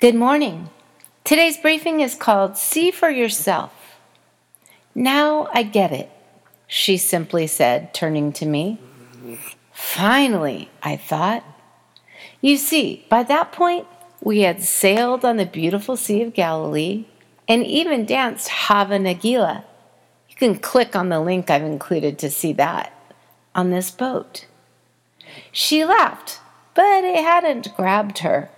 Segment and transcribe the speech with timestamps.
[0.00, 0.70] Good morning.
[1.24, 3.98] Today's briefing is called See for Yourself.
[4.94, 6.10] Now I get it,
[6.66, 8.80] she simply said, turning to me.
[9.74, 11.44] Finally, I thought.
[12.40, 13.86] You see, by that point,
[14.22, 17.04] we had sailed on the beautiful Sea of Galilee
[17.46, 19.64] and even danced Hava Nagila.
[20.30, 22.90] You can click on the link I've included to see that
[23.54, 24.46] on this boat.
[25.52, 26.40] She laughed,
[26.72, 28.50] but it hadn't grabbed her.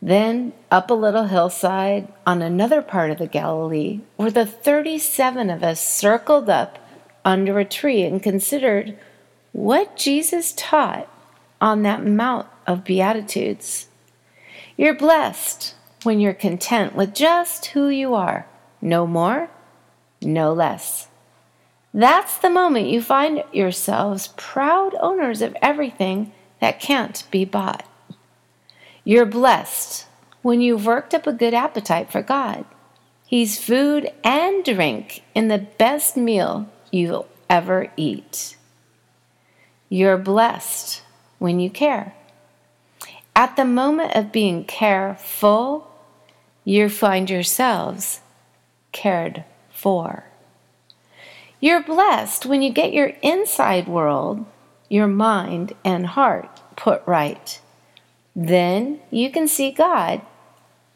[0.00, 5.62] Then, up a little hillside on another part of the Galilee, where the 37 of
[5.62, 6.78] us circled up
[7.24, 8.96] under a tree and considered
[9.52, 11.08] what Jesus taught
[11.60, 13.88] on that Mount of Beatitudes.
[14.76, 18.46] You're blessed when you're content with just who you are,
[18.80, 19.50] no more,
[20.22, 21.08] no less.
[21.92, 27.84] That's the moment you find yourselves proud owners of everything that can't be bought.
[29.04, 30.06] You're blessed
[30.42, 32.64] when you've worked up a good appetite for God.
[33.26, 38.56] He's food and drink in the best meal you'll ever eat.
[39.88, 41.02] You're blessed
[41.38, 42.14] when you care.
[43.34, 45.90] At the moment of being careful,
[46.64, 48.20] you find yourselves
[48.92, 50.24] cared for.
[51.60, 54.44] You're blessed when you get your inside world,
[54.88, 57.60] your mind and heart put right.
[58.40, 60.20] Then you can see God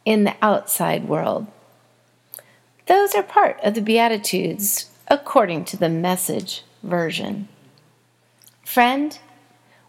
[0.05, 1.49] in the outside world.
[2.87, 7.49] Those are part of the Beatitudes according to the message version.
[8.65, 9.19] Friend,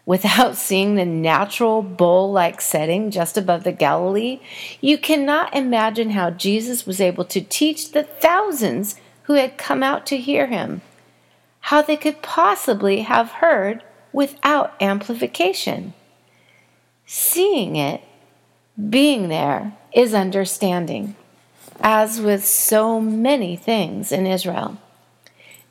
[0.04, 4.40] without seeing the natural bowl like setting just above the Galilee,
[4.80, 10.06] you cannot imagine how Jesus was able to teach the thousands who had come out
[10.06, 10.82] to hear him,
[11.60, 15.94] how they could possibly have heard without amplification.
[17.06, 18.02] Seeing it,
[18.90, 21.14] being there, is understanding,
[21.80, 24.78] as with so many things in Israel.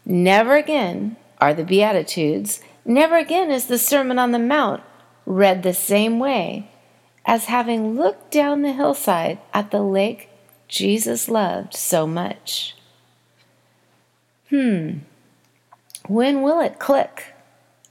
[0.06, 4.84] Never again are the Beatitudes, never again is the Sermon on the Mount
[5.26, 6.70] read the same way
[7.26, 10.30] as having looked down the hillside at the lake
[10.68, 12.76] Jesus loved so much.
[14.50, 15.00] Hmm,
[16.08, 17.33] when will it click?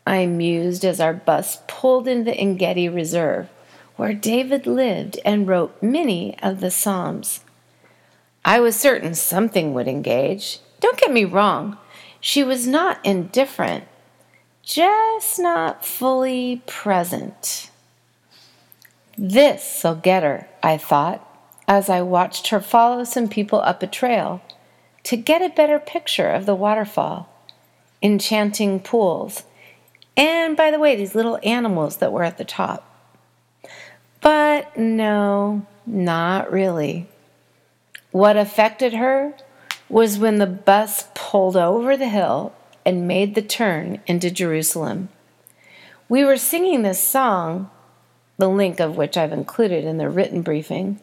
[0.06, 3.48] I mused as our bus pulled into the Engedi Reserve,
[3.96, 7.40] where David lived and wrote many of the Psalms.
[8.44, 10.58] I was certain something would engage.
[10.80, 11.78] Don't get me wrong,
[12.20, 13.84] she was not indifferent,
[14.62, 17.70] just not fully present.
[19.16, 21.28] This'll get her, I thought,
[21.68, 24.42] as I watched her follow some people up a trail
[25.04, 27.28] to get a better picture of the waterfall,
[28.02, 29.44] enchanting pools,
[30.16, 32.88] and by the way, these little animals that were at the top.
[34.20, 37.08] But no, not really.
[38.10, 39.34] What affected her
[39.88, 45.08] was when the bus pulled over the hill and made the turn into Jerusalem.
[46.08, 47.70] We were singing this song,
[48.36, 51.00] the link of which I've included in the written briefing,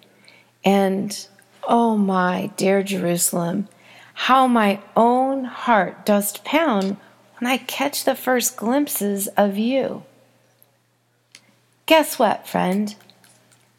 [0.64, 1.28] and
[1.68, 3.68] oh my dear Jerusalem,
[4.14, 6.98] how my own heart dost pound
[7.40, 10.04] when I catch the first glimpses of you.
[11.86, 12.96] Guess what, friend?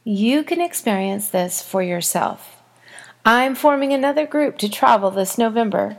[0.03, 2.57] You can experience this for yourself.
[3.25, 5.99] I'm forming another group to travel this November,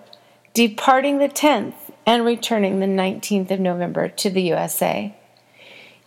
[0.54, 5.16] departing the 10th and returning the 19th of November to the USA.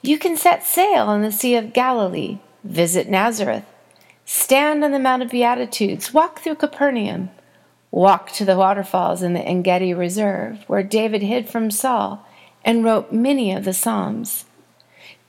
[0.02, 3.64] You can set sail on the Sea of Galilee, visit Nazareth,
[4.26, 7.30] stand on the Mount of Beatitudes, walk through Capernaum,
[7.94, 12.26] walk to the waterfalls in the Engedi Reserve, where David hid from Saul
[12.64, 14.46] and wrote many of the Psalms.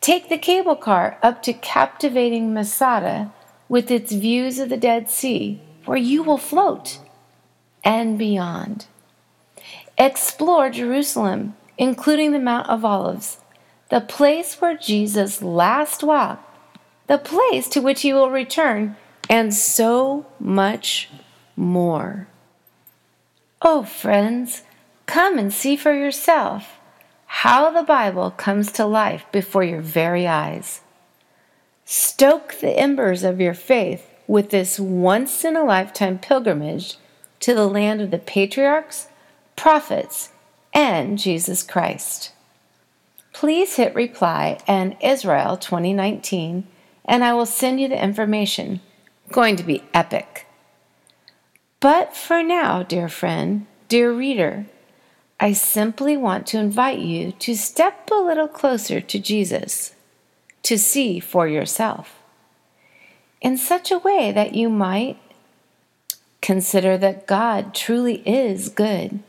[0.01, 3.31] Take the cable car up to captivating Masada
[3.69, 6.99] with its views of the Dead Sea, where you will float,
[7.83, 8.87] and beyond.
[9.95, 13.37] Explore Jerusalem, including the Mount of Olives,
[13.89, 16.49] the place where Jesus last walked,
[17.05, 18.95] the place to which he will return,
[19.29, 21.09] and so much
[21.55, 22.27] more.
[23.67, 24.61] Oh, friends,
[25.07, 26.77] come and see for yourself
[27.25, 30.81] how the Bible comes to life before your very eyes.
[31.83, 36.97] Stoke the embers of your faith with this once in a lifetime pilgrimage
[37.39, 39.07] to the land of the patriarchs,
[39.55, 40.29] prophets,
[40.71, 42.33] and Jesus Christ.
[43.33, 46.67] Please hit reply and Israel 2019
[47.03, 48.81] and I will send you the information.
[49.31, 50.44] Going to be epic.
[51.85, 54.65] But for now, dear friend, dear reader,
[55.39, 59.93] I simply want to invite you to step a little closer to Jesus,
[60.63, 62.23] to see for yourself.
[63.39, 65.19] in such a way that you might
[66.41, 69.19] consider that God truly is good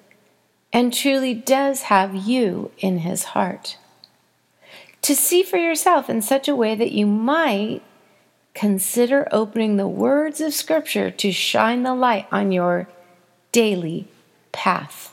[0.72, 3.76] and truly does have you in his heart.
[5.02, 7.82] To see for yourself in such a way that you might
[8.56, 12.88] consider opening the words of Scripture to shine the light on your
[13.52, 14.08] daily
[14.50, 15.12] path.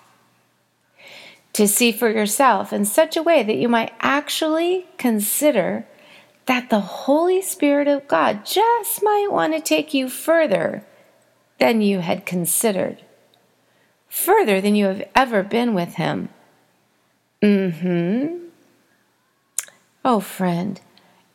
[1.52, 5.86] To see for yourself in such a way that you might actually consider
[6.46, 10.86] that the Holy Spirit of God just might want to take you further
[11.60, 13.04] than you had considered,
[14.08, 16.30] further than you have ever been with Him.
[17.42, 18.38] Mm hmm.
[20.06, 20.80] Oh, friend,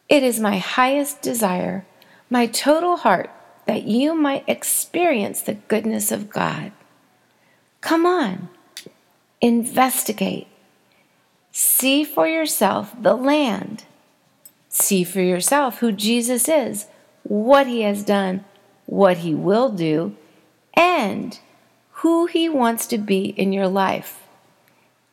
[0.09, 1.85] it is my highest desire,
[2.31, 3.31] my total heart,
[3.67, 6.73] that you might experience the goodness of God.
[7.81, 8.49] Come on,
[9.41, 10.47] investigate.
[11.53, 13.85] See for yourself the land.
[14.69, 16.87] See for yourself who Jesus is,
[17.23, 18.45] what he has done,
[18.87, 20.17] what he will do,
[20.75, 21.39] and
[21.91, 24.23] who he wants to be in your life.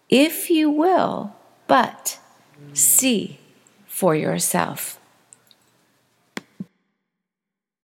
[0.09, 1.35] If you will,
[1.67, 2.19] but
[2.73, 3.39] see
[3.87, 4.99] for yourself.